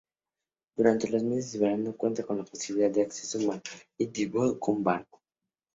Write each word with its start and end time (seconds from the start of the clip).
Durante 0.75 1.07
los 1.11 1.21
meses 1.21 1.51
de 1.51 1.59
verano 1.59 1.95
cuenta 1.95 2.23
con 2.25 2.39
la 2.39 2.43
posibilidad 2.43 2.89
de 2.89 3.03
acceso 3.03 3.37
marítimo 3.47 4.57
por 4.57 4.81
barco. 4.81 5.21